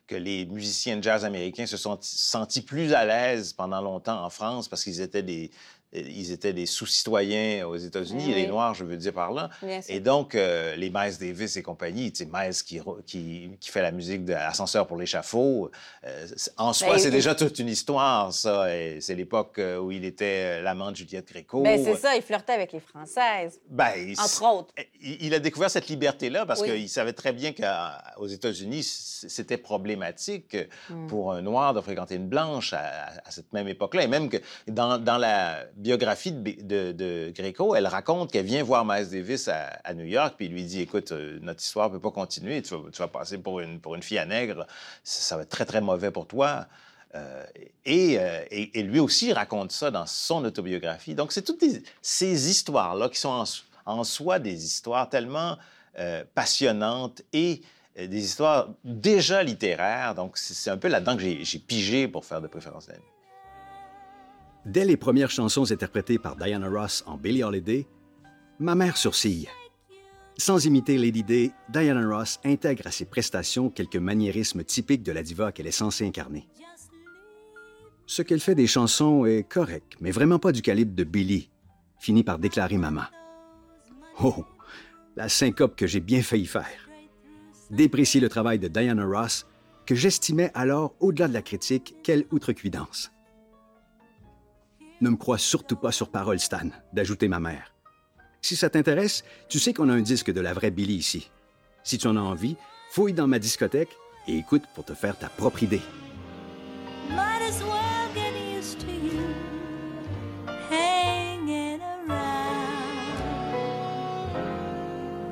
que 0.10 0.16
les 0.16 0.46
musiciens 0.48 0.98
de 0.98 1.04
jazz 1.04 1.24
américains 1.24 1.68
se 1.68 1.78
sont 1.78 2.00
sentis 2.02 2.62
plus 2.62 2.94
à 2.94 3.06
l'aise 3.06 3.54
pendant 3.54 3.80
longtemps 3.80 4.26
en 4.26 4.32
France 4.32 4.68
parce 4.68 4.84
qu'ils 4.84 5.02
étaient 5.02 5.22
des, 5.22 5.52
ils 5.92 6.32
étaient 6.32 6.54
des 6.54 6.68
sous-citoyens 6.68 7.66
aux 7.66 7.76
États-Unis, 7.76 8.34
les 8.34 8.48
Noirs, 8.48 8.76
je 8.76 8.84
veux 8.84 8.98
dire 8.98 9.14
par 9.14 9.32
là. 9.32 9.50
Et 9.88 10.00
donc, 10.00 10.36
euh, 10.36 10.76
les 10.76 10.92
Miles 10.92 11.18
Davis 11.20 11.58
et 11.58 11.64
compagnie, 11.64 12.12
tu 12.12 12.26
sais, 12.26 12.30
Miles 12.32 12.54
qui, 12.54 12.80
qui, 13.08 13.50
qui, 13.60 13.70
fait 13.72 13.82
la 13.82 13.92
musique 13.92 14.24
de 14.24 14.34
Ascenseur 14.34 14.86
pour 14.86 14.98
l'échafaud, 14.98 15.72
euh, 16.06 16.28
en 16.58 16.74
soi, 16.74 16.94
ben, 16.94 17.00
c'est 17.00 17.10
déjà 17.10 17.34
toute 17.34 17.58
une 17.58 17.70
histoire, 17.70 18.32
ça. 18.34 18.68
C'est 19.00 19.16
l'époque 19.16 19.58
euh, 19.58 19.80
où 19.80 19.92
il 19.92 20.06
était 20.06 20.62
l'amant 20.62 20.92
de 20.92 20.96
Juliette 20.96 21.28
Gréco. 21.28 21.64
Ben, 21.64 21.84
c'est 21.84 21.96
ça, 21.96 22.16
il 22.16 22.22
flirtait 22.22 22.54
avec 22.54 22.72
les 22.72 22.80
Françaises, 22.80 23.60
ben, 23.68 24.14
entre 24.20 24.44
autres. 24.54 24.74
Il, 25.02 25.34
a 25.34 25.40
découvert 25.40 25.72
cette 25.72 25.88
liberté-là 25.88 26.46
parce 26.46 26.62
qu'il 26.62 26.90
savait 26.90 27.14
très 27.14 27.34
bien 27.34 27.52
qu'aux 27.52 28.28
États-Unis, 28.28 28.84
c'était 28.84 29.58
problématique 29.58 29.99
hmm. 30.00 31.08
pour 31.08 31.34
un 31.34 31.42
Noir 31.42 31.74
de 31.74 31.82
fréquenter 31.82 32.16
une 32.16 32.28
Blanche 32.28 32.74
à, 32.74 33.12
à 33.26 33.32
cette 33.32 33.52
même 33.54 33.68
époque-là. 33.68 34.04
Et 34.04 34.08
même 34.08 34.30
que 34.30 34.38
dans, 34.68 34.98
dans 34.98 35.18
la 35.18 35.66
biographie 35.76 36.32
de, 36.32 36.92
de, 36.92 37.32
Greco, 37.36 37.76
elle 37.76 37.88
raconte 37.88 38.32
qu'elle 38.32 38.46
vient 38.46 38.64
voir 38.64 38.86
Miles 38.86 39.10
Davis 39.10 39.48
à, 39.48 39.94
New 39.94 40.06
York, 40.06 40.36
puis 40.38 40.48
il 40.48 40.54
lui 40.54 40.64
dit 40.64 40.82
Écoute, 40.82 41.12
euh, 41.12 41.40
notre 41.42 41.62
histoire 41.62 41.90
ne 41.90 41.96
peut 41.96 42.02
pas 42.02 42.12
continuer, 42.12 42.62
tu 42.62 42.76
vas, 42.98 43.08
passer 43.08 43.38
pour 43.38 43.60
une, 43.60 43.80
pour 43.80 43.96
une 43.96 44.04
fille 44.04 44.18
à 44.18 44.26
nègre, 44.26 44.68
ça, 45.04 45.36
va 45.36 45.44
être 45.44 45.50
très, 45.50 45.66
très 45.66 45.82
mauvais 45.82 46.12
pour 46.12 46.28
toi. 46.28 46.68
Euh, 47.16 47.44
euh, 47.88 48.46
et, 48.52 48.80
et, 48.80 48.84
lui 48.84 49.00
aussi 49.00 49.34
raconte 49.34 49.72
ça 49.72 49.90
dans 49.90 50.06
son 50.06 50.46
autobiographie. 50.46 51.16
Donc, 51.16 51.32
c'est 51.32 51.42
toutes 51.42 51.64
ces 52.02 52.50
histoires-là 52.50 53.10
qui 53.10 53.20
sont 53.20 53.44
en, 53.86 54.04
soi 54.04 54.38
des 54.38 54.64
histoires 54.64 55.10
tellement 55.10 55.58
passionnantes 56.34 57.24
et 57.34 57.62
des 58.08 58.24
histoires 58.24 58.70
déjà 58.84 59.44
littéraires. 59.44 60.16
Donc, 60.16 60.38
c'est 60.38 60.70
un 60.70 60.78
peu 60.78 60.88
là-dedans 60.88 61.18
que 61.18 61.24
j'ai 61.24 61.60
pigé 61.60 62.08
pour 62.08 62.26
faire 62.26 62.42
de 62.42 62.48
préférence 62.48 62.88
d'elle. 62.88 63.02
Dès 64.66 64.86
les 64.86 64.98
premières 64.98 65.32
chansons 65.32 65.72
interprétées 65.72 66.20
par 66.20 66.36
Diana 66.36 66.70
Ross 66.70 67.04
en 67.08 67.18
Billie 67.18 67.44
Holiday, 67.44 67.88
ma 68.60 68.76
mère 68.76 68.98
sourcille. 68.98 69.48
Sans 70.38 70.66
imiter 70.66 70.98
Lady 70.98 71.24
Day, 71.24 71.52
Diana 71.70 72.08
Ross 72.08 72.40
intègre 72.46 72.88
à 72.88 72.92
ses 72.92 73.06
prestations 73.06 73.70
quelques 73.70 73.96
maniérismes 73.96 74.64
typiques 74.64 75.04
de 75.04 75.12
la 75.12 75.24
diva 75.24 75.52
qu'elle 75.52 75.68
est 75.68 75.72
censée 75.72 76.06
incarner. 76.06 76.48
Ce 78.06 78.22
qu'elle 78.22 78.40
fait 78.40 78.56
des 78.56 78.68
chansons 78.68 79.26
est 79.26 79.44
correct, 79.44 79.94
mais 80.02 80.12
vraiment 80.12 80.40
pas 80.40 80.52
du 80.52 80.62
calibre 80.62 80.96
de 80.96 81.04
Billie, 81.04 81.50
finit 82.00 82.24
par 82.24 82.40
déclarer 82.40 82.78
maman. 82.78 83.04
Oh, 84.22 84.46
la 85.16 85.30
syncope 85.30 85.76
que 85.76 85.88
j'ai 85.88 86.00
bien 86.00 86.22
failli 86.22 86.46
faire. 86.46 86.89
Déprécier 87.70 88.20
le 88.20 88.30
travail 88.30 88.58
de 88.58 88.68
Diana 88.68 89.06
Ross, 89.06 89.46
que 89.86 89.94
j'estimais 89.94 90.52
alors, 90.56 90.96
au-delà 91.00 91.28
de 91.28 91.34
la 91.34 91.42
critique, 91.42 91.96
quelle 92.04 92.26
outrecuidance. 92.32 93.12
Ne 95.02 95.12
me 95.12 95.16
crois 95.16 95.38
surtout 95.38 95.76
pas 95.76 95.92
sur 95.92 96.10
parole, 96.10 96.40
Stan, 96.40 96.70
d'ajouter 96.94 97.28
ma 97.28 97.40
mère. 97.40 97.74
Si 98.42 98.56
ça 98.56 98.70
t'intéresse, 98.70 99.24
tu 99.48 99.60
sais 99.60 99.74
qu'on 99.74 99.90
a 99.90 99.94
un 99.94 100.02
disque 100.02 100.32
de 100.32 100.42
la 100.42 100.54
vraie 100.54 100.72
Billy 100.72 100.96
ici. 100.96 101.30
Si 101.84 101.98
tu 101.98 102.08
en 102.08 102.18
as 102.18 102.22
envie, 102.22 102.58
fouille 102.92 103.14
dans 103.14 103.28
ma 103.28 103.40
discothèque 103.40 103.96
et 104.28 104.38
écoute 104.38 104.64
pour 104.76 104.86
te 104.86 104.94
faire 104.94 105.18
ta 105.18 105.30
propre 105.30 105.64
idée. 105.64 105.82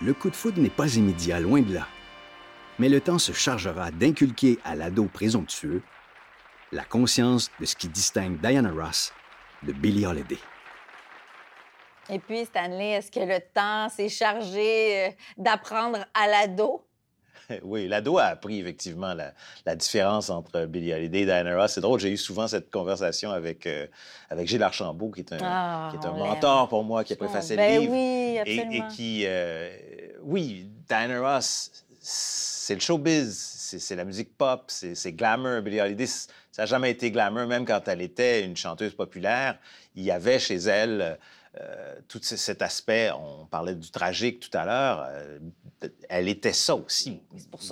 Le 0.00 0.12
coup 0.14 0.30
de 0.30 0.36
foudre 0.36 0.60
n'est 0.60 0.68
pas 0.68 0.96
immédiat, 0.96 1.38
loin 1.38 1.60
de 1.62 1.74
là. 1.74 1.86
Mais 2.78 2.88
le 2.88 3.00
temps 3.00 3.18
se 3.18 3.32
chargera 3.32 3.90
d'inculquer 3.92 4.58
à 4.64 4.74
l'ado 4.74 5.04
présomptueux 5.04 5.82
la 6.72 6.84
conscience 6.84 7.50
de 7.60 7.66
ce 7.66 7.76
qui 7.76 7.88
distingue 7.88 8.40
Diana 8.40 8.72
Ross 8.72 9.12
de 9.62 9.72
Billie 9.72 10.06
Holiday. 10.06 10.38
Et 12.10 12.18
puis, 12.18 12.44
Stanley, 12.44 12.90
est-ce 12.90 13.12
que 13.12 13.20
le 13.20 13.38
temps 13.54 13.88
s'est 13.88 14.08
chargé 14.08 15.06
euh, 15.06 15.10
d'apprendre 15.36 16.04
à 16.14 16.26
l'ado? 16.26 16.84
oui, 17.62 17.88
l'ado 17.88 18.18
a 18.18 18.24
appris 18.24 18.60
effectivement 18.60 19.14
la, 19.14 19.76
différence 19.76 20.30
entre 20.30 20.66
Billie 20.66 20.92
Holiday 20.92 21.20
et 21.20 21.24
Diana 21.24 21.56
Ross. 21.56 21.72
C'est 21.72 21.80
drôle, 21.80 22.00
j'ai 22.00 22.10
eu 22.10 22.16
souvent 22.16 22.48
cette 22.48 22.70
conversation 22.70 23.30
avec, 23.30 23.66
euh, 23.66 23.86
avec 24.30 24.48
Gilles 24.48 24.62
Archambault, 24.62 25.10
qui 25.10 25.20
est 25.20 25.32
un, 25.32 25.38
ah, 25.42 25.88
qui 25.90 25.96
est 25.96 26.08
un 26.08 26.12
mentor 26.12 26.68
pour 26.68 26.84
moi, 26.84 27.04
qui 27.04 27.12
a 27.12 27.16
préfacé 27.16 27.56
ben 27.56 27.74
le 27.74 27.80
livre. 27.80 27.92
Oui, 27.92 28.38
absolument. 28.38 28.72
Et, 28.72 28.76
et 28.76 28.94
qui, 28.94 29.22
euh, 29.26 29.70
oui, 30.22 30.70
Diana 30.88 31.20
Ross, 31.20 31.84
c'est 32.00 32.74
le 32.74 32.80
showbiz, 32.80 33.78
c'est 33.78 33.96
la 33.96 34.04
musique 34.04 34.36
pop, 34.36 34.64
c'est 34.68 35.12
glamour. 35.12 35.62
Billie 35.62 35.80
Holiday, 35.80 36.06
ça 36.06 36.28
n'a 36.58 36.66
jamais 36.66 36.90
été 36.90 37.10
glamour, 37.10 37.46
même 37.46 37.64
quand 37.64 37.86
elle 37.88 38.02
était 38.02 38.44
une 38.44 38.56
chanteuse 38.56 38.94
populaire. 38.94 39.58
Il 39.94 40.02
y 40.02 40.10
avait 40.10 40.38
chez 40.38 40.56
elle 40.56 41.18
euh, 41.60 41.96
tout 42.08 42.20
cet 42.22 42.62
aspect, 42.62 43.10
on 43.10 43.44
parlait 43.44 43.74
du 43.74 43.90
tragique 43.90 44.40
tout 44.40 44.56
à 44.56 44.64
l'heure, 44.64 45.06
euh, 45.10 45.38
elle 46.08 46.28
était 46.28 46.54
ça 46.54 46.74
aussi, 46.74 47.20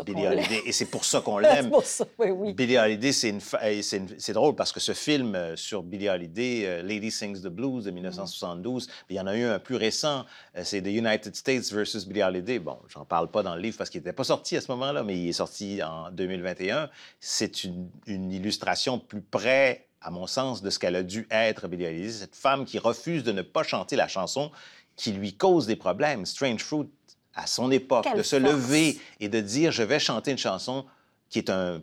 Billie 0.05 0.27
Holiday, 0.27 0.61
et 0.67 0.73
c'est 0.73 0.85
pour 0.85 1.07
ça 1.07 1.21
qu'on 1.25 1.39
l'aime. 1.39 1.71
oui, 2.19 2.53
Billie 2.53 2.77
Holiday, 2.77 3.11
c'est 3.11 4.33
drôle 4.35 4.55
parce 4.55 4.73
que 4.73 4.81
ce 4.81 4.93
film 4.93 5.35
euh, 5.35 5.57
sur 5.57 5.83
Billie 5.83 6.11
Holiday, 6.11 6.83
Lady 6.83 7.11
Sings 7.11 7.41
the 7.41 7.47
Blues 7.49 7.85
de 7.85 7.91
1972, 7.91 8.87
mm. 8.87 8.91
il 9.09 9.17
y 9.17 9.21
en 9.21 9.27
a 9.27 9.35
eu 9.35 9.45
un 9.45 9.59
plus 9.59 9.77
récent, 9.77 10.27
c'est 10.63 10.83
The 10.83 10.89
United 10.89 11.35
States 11.35 11.73
versus 11.73 12.07
Billie 12.07 12.23
Holiday. 12.23 12.59
Bon, 12.59 12.79
j'en 12.89 13.07
parle 13.07 13.31
pas 13.31 13.43
dans 13.43 13.55
le 13.55 13.63
livre 13.63 13.79
parce 13.79 13.89
qu'il 13.89 14.01
n'était 14.01 14.13
pas 14.13 14.25
sorti 14.25 14.59
à 14.59 14.61
ce 14.61 14.71
moment-là, 14.73 15.05
mais 15.05 15.19
il 15.19 15.31
est 15.31 15.33
sorti 15.33 15.83
en 15.83 16.11
2021. 16.11 16.91
C'est 17.19 17.65
une, 17.65 17.89
une 18.07 18.31
illustration 18.31 18.99
plus 18.99 19.23
près 19.23 19.87
à 20.00 20.11
mon 20.11 20.26
sens, 20.26 20.62
de 20.62 20.71
ce 20.71 20.78
qu'elle 20.78 20.97
a 20.97 21.02
dû 21.02 21.26
être, 21.30 21.69
Billie 21.69 22.12
cette 22.12 22.35
femme 22.35 22.64
qui 22.64 22.78
refuse 22.78 23.23
de 23.23 23.33
ne 23.33 23.42
pas 23.42 23.62
chanter 23.62 23.97
la 23.97 24.09
chanson 24.09 24.50
qui 24.97 25.12
lui 25.12 25.35
cause 25.35 25.66
des 25.66 25.76
problèmes. 25.76 26.26
Strange 26.26 26.62
Fruit, 26.62 26.88
à 27.35 27.47
son 27.47 27.71
époque, 27.71 28.07
de 28.16 28.23
se 28.23 28.37
lever 28.37 28.99
et 29.21 29.28
de 29.28 29.40
dire 29.40 29.73
je 29.73 29.83
vais 29.83 29.99
chanter 29.99 30.30
une 30.30 30.38
chanson 30.38 30.85
qui 31.28 31.38
est 31.38 31.50
un, 31.50 31.83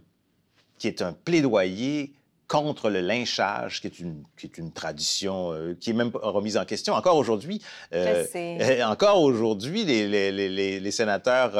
qui 0.77 0.88
est 0.88 1.01
un 1.01 1.13
plaidoyer 1.13 2.13
contre 2.47 2.89
le 2.89 3.01
lynchage, 3.01 3.81
qui 3.81 3.88
est 3.88 4.00
une, 4.00 4.24
qui 4.38 4.45
est 4.45 4.57
une 4.57 4.71
tradition 4.71 5.51
euh, 5.51 5.75
qui 5.79 5.89
est 5.89 5.93
même 5.93 6.12
remise 6.13 6.57
en 6.57 6.65
question. 6.65 6.93
Encore 6.93 7.17
aujourd'hui, 7.17 7.62
euh, 7.93 8.25
euh, 8.36 8.83
encore 8.86 9.21
aujourd'hui, 9.21 9.83
les, 9.83 10.07
les, 10.07 10.31
les, 10.31 10.79
les, 10.79 10.91
sénateurs 10.91 11.53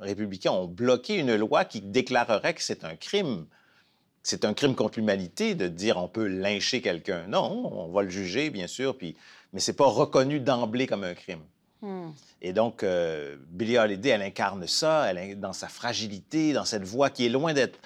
républicains 0.00 0.52
ont 0.52 0.66
bloqué 0.66 1.16
une 1.16 1.36
loi 1.36 1.64
qui 1.64 1.80
déclarerait 1.80 2.54
que 2.54 2.62
c'est 2.62 2.84
un 2.84 2.96
crime 2.96 3.46
c'est 4.22 4.44
un 4.44 4.54
crime 4.54 4.74
contre 4.74 4.98
l'humanité 4.98 5.54
de 5.54 5.68
dire 5.68 5.96
on 5.96 6.08
peut 6.08 6.26
lyncher 6.26 6.80
quelqu'un. 6.80 7.26
Non, 7.28 7.70
on 7.72 7.92
va 7.92 8.02
le 8.02 8.10
juger, 8.10 8.50
bien 8.50 8.66
sûr, 8.66 8.96
puis, 8.96 9.16
mais 9.52 9.60
c'est 9.60 9.72
pas 9.72 9.86
reconnu 9.86 10.40
d'emblée 10.40 10.86
comme 10.86 11.04
un 11.04 11.14
crime. 11.14 11.42
Hmm. 11.82 12.10
Et 12.42 12.52
donc, 12.52 12.82
euh, 12.82 13.36
Billie 13.48 13.78
Holiday, 13.78 14.10
elle 14.10 14.22
incarne 14.22 14.66
ça, 14.66 15.10
elle, 15.10 15.40
dans 15.40 15.54
sa 15.54 15.68
fragilité, 15.68 16.52
dans 16.52 16.66
cette 16.66 16.84
voix 16.84 17.08
qui 17.08 17.26
est 17.26 17.30
loin 17.30 17.54
d'être 17.54 17.78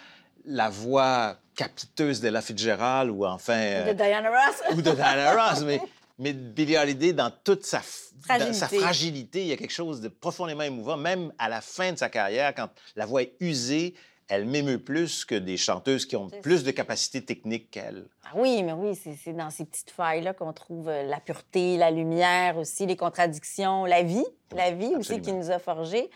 la 0.44 0.68
voix 0.68 1.36
capiteuse 1.54 2.20
de 2.20 2.28
La 2.28 2.42
Fitzgerald 2.42 3.10
ou 3.10 3.24
enfin... 3.24 3.84
de 3.86 3.92
Diana 3.92 4.28
Ross. 4.28 4.76
ou 4.76 4.82
de 4.82 4.90
Diana 4.90 5.34
Ross, 5.34 5.62
mais, 5.62 5.80
mais 6.18 6.32
Billie 6.32 6.76
Holiday, 6.76 7.12
dans 7.12 7.30
toute 7.30 7.64
sa 7.64 7.80
fragilité. 8.20 8.52
sa 8.52 8.68
fragilité, 8.68 9.40
il 9.42 9.46
y 9.46 9.52
a 9.52 9.56
quelque 9.56 9.72
chose 9.72 10.00
de 10.00 10.08
profondément 10.08 10.62
émouvant, 10.62 10.96
même 10.96 11.32
à 11.38 11.48
la 11.48 11.60
fin 11.60 11.92
de 11.92 11.98
sa 11.98 12.08
carrière, 12.08 12.52
quand 12.54 12.68
la 12.96 13.06
voix 13.06 13.22
est 13.22 13.34
usée, 13.40 13.94
elle 14.28 14.46
m'émeut 14.46 14.78
plus 14.78 15.24
que 15.24 15.34
des 15.34 15.56
chanteuses 15.56 16.06
qui 16.06 16.16
ont 16.16 16.28
plus 16.42 16.64
de 16.64 16.70
capacités 16.70 17.24
techniques 17.24 17.70
qu'elle. 17.70 18.06
Ah 18.24 18.32
oui, 18.34 18.62
mais 18.62 18.72
oui, 18.72 18.94
c'est 18.96 19.32
dans 19.32 19.50
ces 19.50 19.64
petites 19.64 19.90
failles-là 19.90 20.32
qu'on 20.34 20.52
trouve 20.52 20.88
euh, 20.88 21.02
la 21.04 21.20
pureté, 21.20 21.76
la 21.76 21.90
lumière 21.90 22.56
aussi, 22.56 22.86
les 22.86 22.96
contradictions, 22.96 23.84
la 23.84 24.02
vie, 24.02 24.24
la 24.54 24.70
vie 24.70 24.94
aussi 24.96 25.20
qui 25.20 25.32
nous 25.32 25.50
a 25.50 25.58
forgés. 25.58 26.10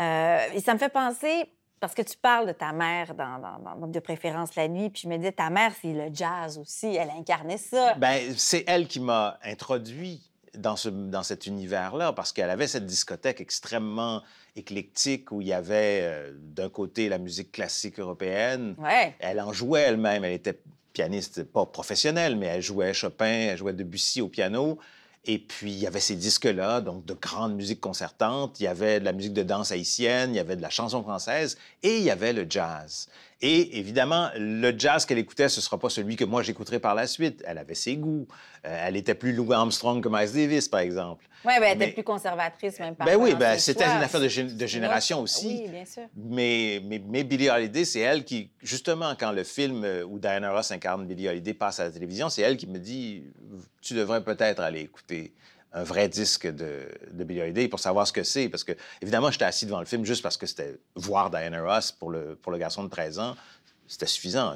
Euh, 0.00 0.38
et 0.54 0.60
ça 0.60 0.74
me 0.74 0.78
fait 0.78 0.92
penser, 0.92 1.50
parce 1.80 1.94
que 1.94 2.02
tu 2.02 2.16
parles 2.16 2.46
de 2.46 2.52
ta 2.52 2.72
mère 2.72 3.14
dans, 3.14 3.86
de 3.86 4.00
préférence 4.00 4.54
la 4.56 4.68
nuit, 4.68 4.90
puis 4.90 5.02
je 5.04 5.08
me 5.08 5.16
dis, 5.18 5.32
ta 5.32 5.50
mère, 5.50 5.72
c'est 5.80 5.92
le 5.92 6.08
jazz 6.12 6.58
aussi, 6.58 6.94
elle 6.94 7.10
incarnait 7.10 7.58
ça. 7.58 7.94
Ben, 7.94 8.34
c'est 8.36 8.64
elle 8.66 8.86
qui 8.86 9.00
m'a 9.00 9.38
introduit 9.42 10.22
dans, 10.58 10.76
ce, 10.76 10.88
dans 10.88 11.22
cet 11.22 11.46
univers-là, 11.46 12.12
parce 12.12 12.32
qu'elle 12.32 12.50
avait 12.50 12.66
cette 12.66 12.86
discothèque 12.86 13.40
extrêmement 13.40 14.22
éclectique 14.56 15.32
où 15.32 15.40
il 15.40 15.48
y 15.48 15.52
avait 15.52 16.00
euh, 16.02 16.32
d'un 16.34 16.68
côté 16.68 17.08
la 17.08 17.18
musique 17.18 17.52
classique 17.52 17.98
européenne. 17.98 18.74
Ouais. 18.78 19.14
Elle 19.18 19.40
en 19.40 19.52
jouait 19.52 19.82
elle-même. 19.82 20.24
Elle 20.24 20.32
était 20.32 20.58
pianiste, 20.92 21.44
pas 21.44 21.66
professionnelle, 21.66 22.36
mais 22.36 22.46
elle 22.46 22.62
jouait 22.62 22.94
Chopin, 22.94 23.26
elle 23.26 23.58
jouait 23.58 23.74
Debussy 23.74 24.22
au 24.22 24.28
piano. 24.28 24.78
Et 25.28 25.38
puis, 25.38 25.72
il 25.72 25.78
y 25.78 25.86
avait 25.86 26.00
ces 26.00 26.14
disques-là, 26.14 26.80
donc 26.80 27.04
de 27.04 27.12
grandes 27.12 27.54
musiques 27.54 27.80
concertantes. 27.80 28.60
Il 28.60 28.62
y 28.62 28.68
avait 28.68 29.00
de 29.00 29.04
la 29.04 29.12
musique 29.12 29.34
de 29.34 29.42
danse 29.42 29.72
haïtienne, 29.72 30.30
il 30.32 30.36
y 30.36 30.40
avait 30.40 30.56
de 30.56 30.62
la 30.62 30.70
chanson 30.70 31.02
française 31.02 31.58
et 31.82 31.98
il 31.98 32.04
y 32.04 32.10
avait 32.10 32.32
le 32.32 32.46
jazz. 32.48 33.08
Et 33.42 33.78
évidemment, 33.78 34.30
le 34.38 34.72
jazz 34.78 35.04
qu'elle 35.04 35.18
écoutait, 35.18 35.50
ce 35.50 35.60
ne 35.60 35.62
sera 35.62 35.78
pas 35.78 35.90
celui 35.90 36.16
que 36.16 36.24
moi 36.24 36.42
j'écouterai 36.42 36.78
par 36.78 36.94
la 36.94 37.06
suite. 37.06 37.44
Elle 37.46 37.58
avait 37.58 37.74
ses 37.74 37.96
goûts. 37.96 38.26
Euh, 38.64 38.84
elle 38.86 38.96
était 38.96 39.14
plus 39.14 39.34
Louis 39.34 39.54
Armstrong 39.54 40.02
que 40.02 40.08
Miles 40.08 40.32
Davis, 40.32 40.68
par 40.68 40.80
exemple. 40.80 41.26
Oui, 41.44 41.52
ben, 41.60 41.66
elle 41.68 41.82
était 41.82 41.92
plus 41.92 42.02
conservatrice, 42.02 42.78
même 42.80 42.96
par 42.96 43.06
Ben 43.06 43.16
oui, 43.16 43.34
ben, 43.34 43.58
c'était 43.58 43.84
une 43.84 44.02
affaire 44.02 44.22
de, 44.22 44.66
génération 44.66 45.20
aussi. 45.20 45.64
Oui, 45.64 45.68
bien 45.68 45.84
sûr. 45.84 46.04
Mais, 46.16 46.80
mais, 46.84 47.00
mais 47.06 47.24
Billie 47.24 47.50
Holiday, 47.50 47.84
c'est 47.84 48.00
elle 48.00 48.24
qui, 48.24 48.50
justement, 48.62 49.14
quand 49.18 49.32
le 49.32 49.44
film 49.44 49.84
euh, 49.84 50.02
où 50.04 50.18
Diana 50.18 50.50
Ross 50.50 50.70
incarne 50.70 51.06
Billie 51.06 51.28
Holiday 51.28 51.52
passe 51.52 51.78
à 51.78 51.84
la 51.84 51.90
télévision, 51.90 52.30
c'est 52.30 52.40
elle 52.40 52.56
qui 52.56 52.66
me 52.66 52.78
dit 52.78 53.22
Tu 53.82 53.92
devrais 53.92 54.24
peut-être 54.24 54.60
aller 54.60 54.80
écouter 54.80 55.34
un 55.76 55.82
vrai 55.82 56.08
disque 56.08 56.46
de, 56.46 56.88
de 57.12 57.24
Billie 57.24 57.42
Holiday 57.42 57.68
pour 57.68 57.80
savoir 57.80 58.06
ce 58.06 58.12
que 58.12 58.22
c'est. 58.22 58.48
Parce 58.48 58.64
que, 58.64 58.72
évidemment, 59.02 59.30
j'étais 59.30 59.44
assis 59.44 59.66
devant 59.66 59.78
le 59.78 59.84
film 59.84 60.06
juste 60.06 60.22
parce 60.22 60.38
que 60.38 60.46
c'était 60.46 60.78
voir 60.94 61.30
Diana 61.30 61.62
Ross 61.62 61.92
pour 61.92 62.10
le, 62.10 62.34
pour 62.34 62.50
le 62.50 62.56
garçon 62.56 62.82
de 62.82 62.88
13 62.88 63.18
ans. 63.18 63.36
C'était 63.86 64.06
suffisant. 64.06 64.54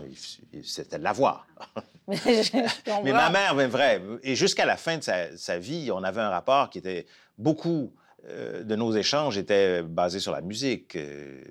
C'était 0.64 0.98
de 0.98 1.04
la 1.04 1.12
voir. 1.12 1.46
Mais 2.08 3.12
ma 3.12 3.30
mère, 3.30 3.54
mais 3.54 3.68
vrai. 3.68 4.02
Et 4.24 4.34
jusqu'à 4.34 4.64
la 4.64 4.76
fin 4.76 4.98
de 4.98 5.02
sa, 5.02 5.58
vie, 5.58 5.90
on 5.92 6.02
avait 6.02 6.20
un 6.20 6.30
rapport 6.30 6.68
qui 6.68 6.78
était 6.78 7.06
beaucoup 7.38 7.92
euh, 8.28 8.64
de 8.64 8.74
nos 8.74 8.92
échanges 8.92 9.38
étaient 9.38 9.82
basés 9.82 10.18
sur 10.18 10.32
la 10.32 10.40
musique. 10.40 10.96
Euh. 10.96 11.44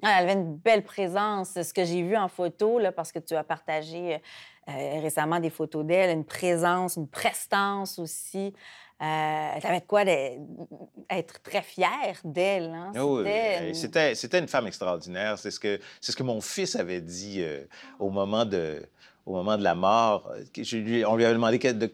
Ah, 0.00 0.16
elle 0.18 0.30
avait 0.30 0.40
une 0.40 0.56
belle 0.56 0.84
présence. 0.84 1.60
Ce 1.60 1.74
que 1.74 1.84
j'ai 1.84 2.02
vu 2.02 2.16
en 2.16 2.28
photo, 2.28 2.78
là, 2.78 2.92
parce 2.92 3.12
que 3.12 3.18
tu 3.18 3.34
as 3.34 3.44
partagé 3.44 4.22
euh, 4.68 5.00
récemment 5.00 5.38
des 5.38 5.50
photos 5.50 5.84
d'elle, 5.84 6.10
une 6.10 6.24
présence, 6.24 6.96
une 6.96 7.06
prestance 7.08 7.98
aussi. 7.98 8.54
Euh, 9.02 9.60
T'avais 9.60 9.80
de 9.80 9.86
quoi 9.86 10.04
être 10.06 11.42
très 11.42 11.60
fière 11.60 12.18
d'elle. 12.24 12.72
Hein? 12.74 12.92
Ah 12.94 13.04
oui, 13.04 13.74
c'était, 13.74 14.38
une 14.38 14.48
femme 14.48 14.66
extraordinaire. 14.66 15.38
C'est 15.38 15.50
ce 15.50 15.60
que, 15.60 15.78
c'est 16.00 16.12
ce 16.12 16.16
que 16.16 16.22
mon 16.22 16.40
fils 16.40 16.76
avait 16.76 17.02
dit 17.02 17.42
euh, 17.42 17.64
au, 17.98 18.08
moment 18.08 18.46
de, 18.46 18.82
au 19.26 19.34
moment 19.34 19.58
de 19.58 19.62
la 19.62 19.74
mort. 19.74 20.32
Je 20.56 21.04
on 21.04 21.16
lui 21.16 21.24
avait 21.26 21.34
demandé 21.34 21.58
de, 21.58 21.86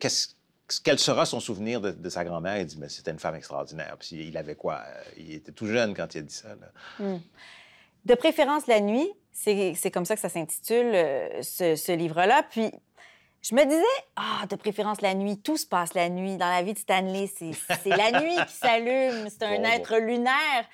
quel 0.84 0.98
sera 1.00 1.26
son 1.26 1.40
souvenir 1.40 1.80
de, 1.80 2.08
sa 2.08 2.24
grand-mère. 2.24 2.58
Il 2.58 2.66
dit 2.66 2.78
mais 2.78 2.88
c'était 2.88 3.10
une 3.10 3.18
femme 3.18 3.34
extraordinaire. 3.34 3.96
Puis 3.98 4.28
il 4.28 4.36
avait 4.36 4.54
quoi 4.54 4.82
Il 5.16 5.32
était 5.32 5.52
tout 5.52 5.66
jeune 5.66 5.94
quand 5.94 6.14
il 6.14 6.18
a 6.18 6.22
dit 6.22 6.34
ça. 6.34 6.54
Hmm. 7.00 7.18
De 8.04 8.14
préférence 8.14 8.68
la 8.68 8.80
nuit, 8.80 9.10
c'est, 9.32 9.74
c'est 9.74 9.90
comme 9.90 10.04
ça 10.04 10.14
que 10.14 10.20
ça 10.20 10.28
s'intitule, 10.28 10.92
euh, 10.94 11.42
ce, 11.42 11.74
ce 11.74 11.92
livre-là. 11.92 12.44
Puis 12.48 12.70
je 13.42 13.54
me 13.54 13.64
disais, 13.64 13.82
ah, 14.16 14.46
de 14.48 14.56
préférence 14.56 15.00
la 15.00 15.14
nuit, 15.14 15.38
tout 15.38 15.56
se 15.56 15.66
passe 15.66 15.94
la 15.94 16.08
nuit. 16.08 16.36
Dans 16.36 16.48
la 16.48 16.62
vie 16.62 16.74
de 16.74 16.78
Stanley, 16.78 17.26
c'est 17.26 17.86
la 17.86 18.20
nuit 18.20 18.36
qui 18.46 18.54
s'allume, 18.54 19.28
c'est 19.28 19.42
un 19.42 19.64
être 19.64 19.96
lunaire. 19.98 20.64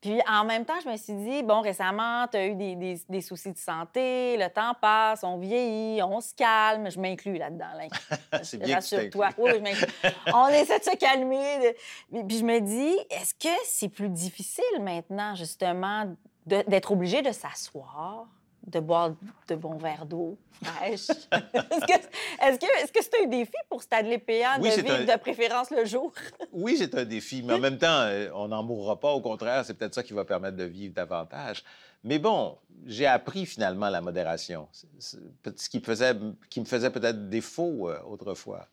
Puis 0.00 0.20
en 0.28 0.44
même 0.44 0.64
temps, 0.64 0.78
je 0.84 0.90
me 0.90 0.96
suis 0.96 1.14
dit, 1.14 1.42
bon, 1.42 1.62
récemment, 1.62 2.26
tu 2.28 2.36
as 2.36 2.46
eu 2.46 2.54
des, 2.54 3.00
des, 3.08 3.20
soucis 3.20 3.52
de 3.52 3.58
santé, 3.58 4.36
le 4.36 4.48
temps 4.48 4.74
passe, 4.80 5.24
on 5.24 5.38
vieillit, 5.38 6.02
on 6.02 6.20
se 6.20 6.34
calme. 6.34 6.90
Je 6.90 7.00
m'inclus 7.00 7.38
là-dedans. 7.38 7.72
Là. 7.76 8.40
c'est 8.42 8.58
bien 8.58 8.76
Rassure-toi. 8.76 9.30
Oui, 9.38 9.52
on 10.34 10.48
essaie 10.48 10.78
de 10.78 10.84
se 10.84 10.96
calmer. 10.96 11.74
Puis 12.10 12.38
je 12.38 12.44
me 12.44 12.60
dis, 12.60 12.96
est-ce 13.10 13.34
que 13.34 13.54
c'est 13.64 13.88
plus 13.88 14.08
difficile 14.08 14.64
maintenant, 14.80 15.34
justement, 15.34 16.14
d'être 16.44 16.92
obligé 16.92 17.22
de 17.22 17.32
s'asseoir, 17.32 18.26
de 18.66 18.80
boire 18.80 19.14
de 19.48 19.54
bons 19.54 19.76
verres 19.76 20.06
d'eau 20.06 20.36
fraîche. 20.62 21.08
est-ce 21.32 22.58
que 22.58 22.82
est-ce 22.82 22.92
que 22.92 23.02
c'est 23.02 23.22
un 23.22 23.26
défi 23.26 23.52
pour 23.68 23.82
Stanley 23.82 24.18
Péan 24.18 24.58
de 24.58 24.68
vivre 24.68 25.12
de 25.12 25.18
préférence 25.18 25.70
le 25.70 25.84
jour? 25.84 26.12
oui, 26.52 26.76
c'est 26.78 26.94
un 26.94 27.04
défi, 27.04 27.42
mais 27.42 27.54
en 27.54 27.58
même 27.58 27.78
temps, 27.78 28.00
euh, 28.02 28.28
on 28.34 28.48
n'en 28.48 28.62
mourra 28.62 28.98
pas. 28.98 29.12
Au 29.12 29.20
contraire, 29.20 29.64
c'est 29.64 29.74
peut-être 29.74 29.94
ça 29.94 30.02
qui 30.02 30.12
va 30.12 30.24
permettre 30.24 30.56
de 30.56 30.64
vivre 30.64 30.94
davantage. 30.94 31.62
Mais 32.04 32.18
bon, 32.18 32.56
j'ai 32.86 33.06
appris 33.06 33.46
finalement 33.46 33.88
la 33.88 34.00
modération, 34.00 34.68
ce 34.98 35.68
qui, 35.68 35.80
faisait, 35.80 36.14
qui 36.50 36.60
me 36.60 36.64
faisait 36.64 36.90
peut-être 36.90 37.28
défaut 37.28 37.88
euh, 37.88 37.98
autrefois. 38.06 38.68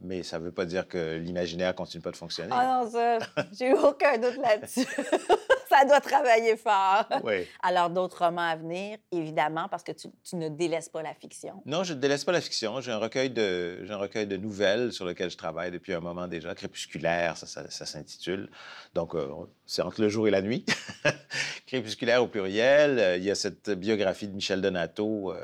Mais 0.00 0.22
ça 0.22 0.38
ne 0.38 0.44
veut 0.44 0.52
pas 0.52 0.64
dire 0.64 0.86
que 0.86 1.16
l'imaginaire 1.16 1.74
continue 1.74 2.02
pas 2.02 2.12
de 2.12 2.16
fonctionner. 2.16 2.50
Ah 2.52 2.82
non, 2.84 2.90
ça, 2.90 3.18
j'ai 3.52 3.72
aucun 3.74 4.16
doute 4.18 4.36
là-dessus. 4.36 4.86
ça 5.78 5.84
doit 5.84 6.00
travailler 6.00 6.56
fort. 6.56 7.06
Oui. 7.24 7.46
Alors, 7.62 7.90
d'autres 7.90 8.24
romans 8.24 8.48
à 8.48 8.56
venir, 8.56 8.98
évidemment, 9.12 9.68
parce 9.68 9.82
que 9.82 9.92
tu, 9.92 10.08
ne 10.34 10.48
délaisses 10.48 10.88
pas 10.88 11.02
la 11.02 11.14
fiction. 11.14 11.62
Non, 11.66 11.84
je 11.84 11.94
ne 11.94 12.00
délaisse 12.00 12.24
pas 12.24 12.32
la 12.32 12.40
fiction. 12.40 12.80
J'ai 12.80 12.92
un, 12.92 12.98
recueil 12.98 13.30
de, 13.30 13.84
un 13.88 13.96
recueil 13.96 14.26
de 14.26 14.36
nouvelles 14.36 14.92
sur 14.92 15.04
lequel 15.04 15.30
je 15.30 15.36
travaille 15.36 15.70
depuis 15.70 15.92
un 15.92 16.00
moment 16.00 16.26
déjà. 16.28 16.54
Crépusculaire, 16.54 17.36
ça, 17.36 17.46
ça, 17.46 17.86
s'intitule. 17.86 18.50
Donc, 18.94 19.14
euh, 19.14 19.28
c'est 19.66 19.82
entre 19.82 20.00
le 20.00 20.08
jour 20.08 20.28
et 20.28 20.30
la 20.30 20.42
nuit. 20.42 20.64
Crépusculaire 21.68 22.22
au 22.22 22.28
pluriel. 22.28 22.98
Euh, 22.98 23.16
il 23.18 23.24
y 23.24 23.30
a 23.30 23.34
cette 23.34 23.68
biographie 23.68 24.26
de 24.26 24.32
Michel 24.34 24.62
Donato 24.62 25.32
euh, 25.32 25.36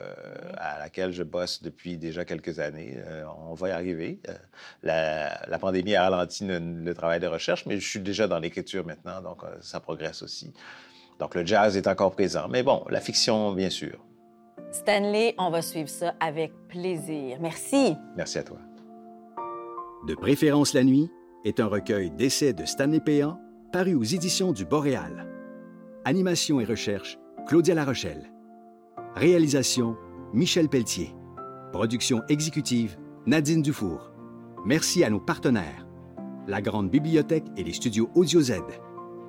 à 0.57 0.78
laquelle 0.78 1.12
je 1.12 1.23
bosse 1.23 1.62
depuis 1.62 1.99
déjà 1.99 2.25
quelques 2.25 2.61
années. 2.61 2.97
on 3.47 3.52
va 3.52 3.69
y 3.69 3.73
arriver. 3.73 4.21
La, 4.83 5.47
la, 5.47 5.59
pandémie 5.59 5.95
a 5.95 6.09
ralenti 6.09 6.47
le, 6.47 6.59
le, 6.59 6.95
travail 6.95 7.21
de 7.21 7.26
recherche, 7.26 7.66
mais 7.66 7.78
je 7.78 7.87
suis 7.87 8.00
déjà 8.00 8.26
dans 8.26 8.38
l'écriture 8.38 8.87
maintenant, 8.87 9.21
donc 9.21 9.43
ça 9.61 9.81
progresse 9.81 10.23
aussi. 10.23 10.50
Donc 11.19 11.35
le 11.35 11.45
jazz 11.45 11.76
est 11.76 11.87
encore 11.87 12.12
présent. 12.12 12.49
Mais 12.49 12.62
bon, 12.62 12.87
la 12.88 13.02
fiction, 13.02 13.52
bien 13.52 13.69
sûr. 13.69 14.02
Stanley, 14.73 15.35
on 15.37 15.50
va 15.50 15.61
suivre 15.61 15.90
ça 15.90 16.14
avec 16.21 16.52
plaisir. 16.69 17.37
Merci. 17.43 17.97
Merci 18.16 18.38
à 18.38 18.45
toi. 18.45 18.61
De 20.09 20.14
préférence 20.14 20.73
la 20.73 20.85
nuit 20.85 21.11
est 21.45 21.61
un 21.61 21.66
recueil 21.66 22.11
d'essais 22.11 22.54
de 22.54 22.64
Stanley 22.64 23.00
Péan 23.00 23.38
paru 23.73 23.95
aux 23.95 24.04
éditions 24.04 24.52
du 24.52 24.64
Boréal. 24.64 25.34
Animation 26.06 26.61
et 26.61 26.66
recherche, 26.66 27.18
Claudia 27.46 27.75
Larochelle. 27.75 28.30
Réalisation, 29.14 29.96
Michel 30.34 30.68
Pelletier. 30.68 31.14
Production 31.73 32.20
exécutive, 32.28 32.99
Nadine 33.25 33.62
Dufour. 33.62 34.12
Merci 34.66 35.02
à 35.02 35.08
nos 35.08 35.18
partenaires, 35.18 35.87
la 36.46 36.61
Grande 36.61 36.90
Bibliothèque 36.90 37.46
et 37.56 37.64
les 37.64 37.73
studios 37.73 38.11
Audio 38.14 38.42
Z. 38.42 38.61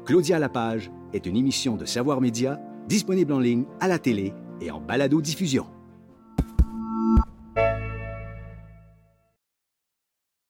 Claudia 0.05 0.38
Lapage 0.38 0.91
est 1.13 1.25
une 1.25 1.38
émission 1.38 1.77
de 1.77 1.86
Savoir 1.86 2.20
Média 2.20 2.60
disponible 2.89 3.32
en 3.32 3.39
ligne, 3.39 3.63
à 3.79 3.88
la 3.88 3.98
télé 3.98 4.34
et 4.60 4.70
en 4.70 4.82
balado-diffusion. 4.82 5.67